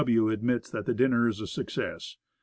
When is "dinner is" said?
0.95-1.39